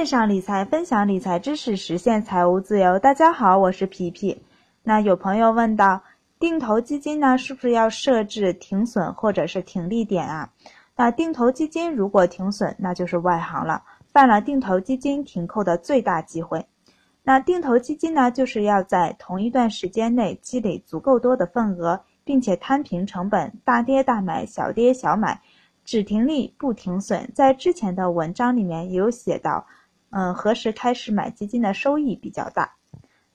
[0.00, 2.98] 线上理财，分享理财知识，实现财务自由。
[2.98, 4.40] 大家好，我是皮皮。
[4.82, 6.02] 那有朋友问到，
[6.38, 10.48] 定投基金呢，是不是要设置停损或者是停利点啊？
[10.96, 16.64] 那定投基金如果停损，那就是外行了，犯了定投基金停扣的最大忌讳。
[17.22, 25.42] 那定投基金呢，就是要在同一段时间内积累足够多的份额，并且摊平成本，大跌大买，小跌小买，
[25.84, 27.30] 只停利不停损。
[27.34, 29.66] 在之前的文章里面有写到，
[30.10, 32.74] 嗯，何时开始买基金的收益比较大？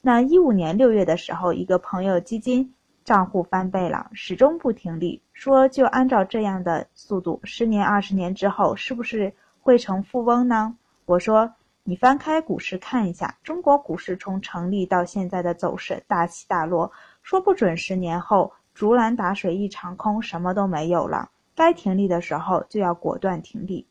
[0.01, 10.77] 那一五年六月的时候，一个朋友基金账户翻倍了，始终不停利，说就按照这样的速度，十年二十年之后，是不是会成富翁呢？
[11.05, 11.53] 我说。
[11.87, 21.29] 你翻开股市看一下，中国股市从成立到现在的走势大起大落，说不准十年后竹篮打水一场空，什么都没有了。
[21.53, 23.85] 该停利的时候就要果断停利。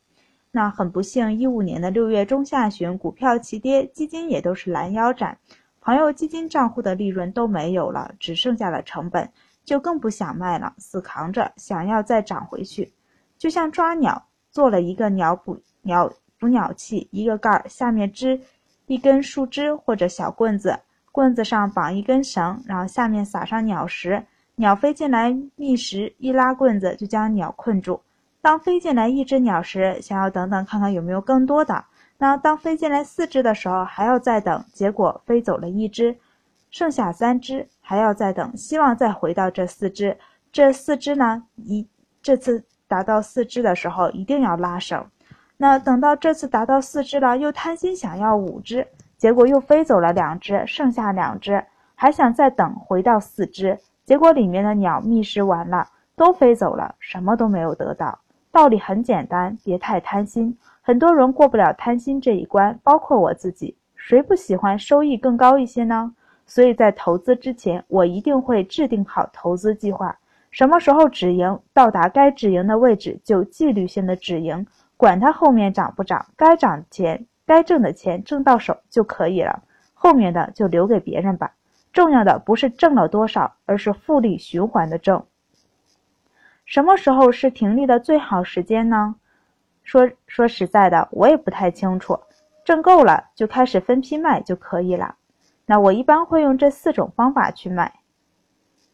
[0.55, 5.37] 那很不幸，一五年的六月中下旬，股票齐跌，基金也都是拦腰斩，
[5.81, 9.29] 朋友基金账户的利润都没有了，只剩下了成本，
[9.65, 12.93] 就更不想卖了，死扛着，想要再涨回去，
[13.37, 16.09] 就像抓鸟，做了一个鸟捕鸟。
[16.37, 18.39] 捕鸟器，一个盖儿，下面支
[18.87, 20.79] 一根树枝或者小棍子，
[21.11, 24.23] 棍子上绑一根绳，然后下面撒上鸟食。
[24.55, 27.99] 鸟飞进来觅食，一拉棍子就将鸟困住。
[28.45, 31.83] 当飞进来一只鸟时，想要等等看看有没有更多的。
[32.19, 34.63] 那当飞进来四只的时候，还要再等。
[34.71, 36.15] 结果飞走了一只，
[36.69, 40.15] 剩下三只，还要再等，希望再回到这四只。
[40.51, 41.89] 这四只呢，一
[42.21, 45.03] 这次达到四只的时候，一定要拉绳。
[45.57, 58.19] 那等到这次达到四只了，又贪心想要五只，结果又飞走了两只，剩下两只，还想再等回到四只，结果里面的鸟觅食完了，都飞走了，什么都没有得到。
[58.55, 60.57] 道理很简单，别太贪心。
[60.81, 66.15] 很多人过不了贪心这一关，包括我自己，谁不喜欢收益更高一些呢？
[66.45, 70.17] 所以在投资之前，我一定会制定好投资计划，
[70.51, 74.65] 什么时候止盈，到达该止盈的位置就纪律性的止盈。
[74.95, 79.63] 管它后面涨不涨，该涨钱、该挣的钱挣到手就可以了，
[79.93, 81.51] 后面的就留给别人吧。
[81.91, 85.21] 重要的不是挣了多少，而是复利循环的挣。
[86.65, 89.15] 什么时候是停利的最好时间呢？
[89.83, 92.19] 说说实在的，我也不太清楚。
[92.63, 95.15] 挣够了就开始分批卖就可以了。
[95.67, 97.93] 那我一般会用这四种方法去卖。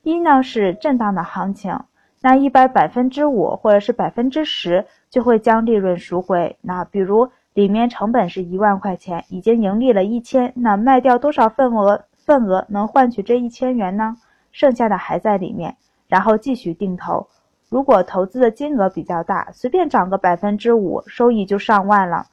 [0.04, 1.80] 一呢是震荡的行情。
[2.20, 6.58] 那一般百分之五或者是百分之十就会将利润赎回。
[6.62, 12.04] 那比如里面成本是一万块钱，已经盈利了一千，那卖掉多少份额？
[12.18, 14.18] 份额能换取这一千元呢？
[14.52, 15.78] 剩下的还在里面，
[16.08, 17.28] 然后继续定投。
[17.72, 22.26] 如果投资的金额比较大，随便涨个百分之五，收益就上万了，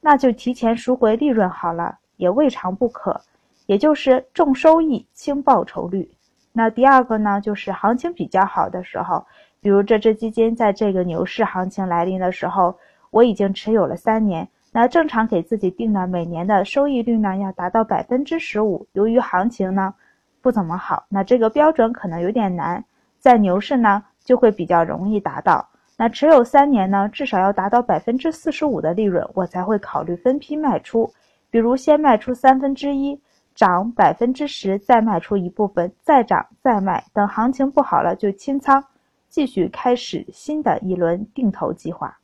[0.00, 3.20] 那就提前赎回利润好了，也未尝不可。
[3.66, 6.10] 也就是重收益轻报酬率。
[6.54, 9.26] 那第二个呢，就是行情比较好的时候，
[9.60, 12.74] 比如这只基金在这个牛市行情来临的时候，
[13.10, 18.86] 我已经持有了三年，那正常给自己定的每年的收益率呢，要达到百分之十五。
[18.94, 19.92] 由于行情呢
[20.40, 22.82] 不怎么好，那这个标准可能有点难，
[23.18, 25.66] 在牛市呢就会比较容易达到。
[25.96, 31.10] 那持有三年呢，至少要达到百分之四十五的利润，我才会考虑分批卖出，
[31.48, 33.18] 比如先卖出三分之一。
[33.54, 38.84] 涨百分之十，再卖出一部分，再涨再卖，等行情不好了就清仓，
[39.28, 42.18] 继续开始新的一轮定投计划。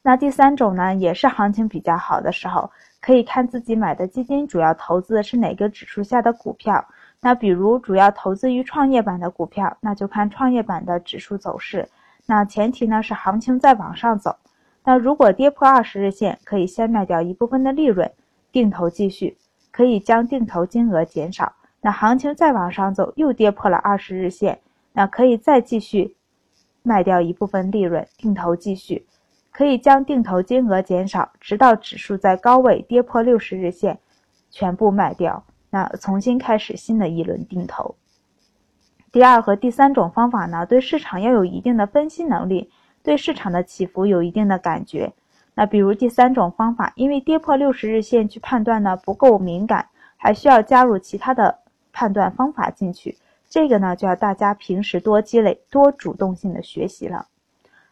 [0.00, 2.70] 那第三种呢，也是行情比较好的时候，
[3.02, 6.82] 可以看自己买的基金主要投资的是哪个指数下的股票。
[7.22, 11.88] 那比如主要投资于创业板的股票，那就看创业板的指数走势。
[12.26, 14.36] 那前提呢是行情在往上走。
[14.84, 18.10] 那如果跌破二十日线，可以先卖掉一部分的利润，
[18.50, 19.38] 定投继续。
[19.70, 24.60] 可以将定投金额减少，那行情再往上走，又跌破了二十日线，
[24.92, 26.16] 那可以再继续
[26.82, 29.06] 卖掉一部分利润，定投继续，
[29.50, 33.98] 可以将定投金额减少，直到指数在高位跌破六十日线，
[34.50, 37.94] 全部卖掉，那重新开始新的一轮定投。
[39.10, 42.70] 第二和第三种方法呢，对市场要有一定的分析能力，
[43.02, 45.14] 对市场的起伏有一定的感觉。
[45.54, 49.88] 那比如第三种方法，因为跌破六十日线去判断呢不够敏感，
[50.18, 51.58] 还需要加入其他的
[51.90, 53.16] 判断方法进去。
[53.48, 57.26] 这个呢就要大家平时多积累，多主动性的学习了。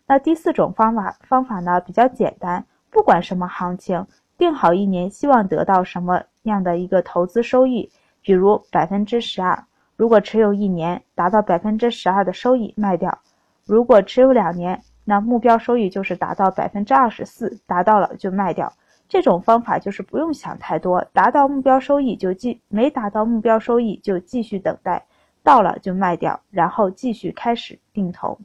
[0.06, 4.06] 那第四种方法方法呢比较简单，不管什么行情，
[4.40, 7.88] 定好一年希望得到什么样的一个投资收益，
[8.22, 9.64] 比如百分之十二，
[9.96, 13.20] 如果持有一年达到百分之十二的收益卖掉，
[13.64, 14.82] 如果持有两年。
[15.02, 18.72] 那目标收益就是达到百分之二十四，达到了就卖掉，
[19.08, 25.04] 这种方法就是不用想太多，达到目标收益就继没达到目标收益就继续等待，
[25.42, 28.38] 到了就卖掉，然后继续开始定投。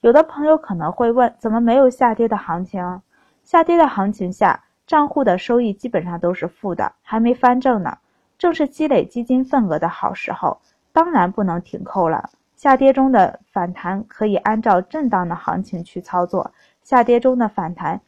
[0.00, 3.02] 有的朋友可能会问，怎么没有下跌的行情？
[3.42, 7.98] 下跌的行情下，账户的收益基本上都是负的，还没翻正呢，
[8.38, 10.60] 正是积累基金份额的好时候，
[10.92, 12.30] 当然不能停扣了。
[12.54, 16.52] 下跌中的反弹可以按照震荡的行情去操作，
[16.82, 18.00] 下跌中的反弹。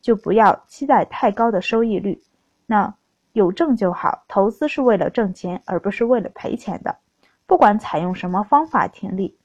[0.00, 2.22] 就不要期待太高的收益率，
[2.66, 2.94] 那
[3.32, 4.22] 有挣就好。
[4.28, 6.96] 投资是为了挣钱，而不是为了赔钱的。
[7.46, 9.36] 不管采用什么方法停利，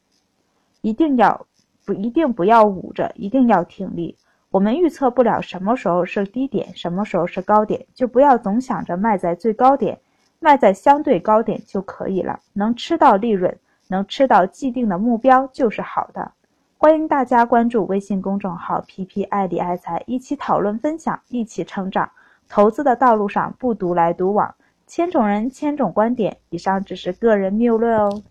[0.81, 1.47] 一定要
[1.85, 4.15] 不一定不要捂着，一定要停利。
[4.53, 9.97] 我们预测不了什么时候是低点，什么时候是高点，就不要总想着卖在最高点，
[10.39, 12.39] 卖在相对高点就可以了。
[12.53, 13.57] 能吃到利润，
[13.87, 16.31] 能吃到既定的目标就是好的。
[16.77, 22.07] 欢迎大家关注微信公众号“皮皮爱理爱财”，一起讨论分享，一起成长。
[22.47, 24.53] 投资的道路上不独来独往，
[24.85, 26.37] 千种人，千种观点。
[26.51, 28.21] 以上只是个人谬论哦。